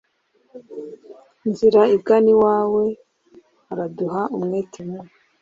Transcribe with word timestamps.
nzira 1.49 1.81
igana 1.95 2.29
iwawe, 2.35 2.83
araduhe 3.71 4.21
umwete 4.35 4.79
mu 4.89 4.99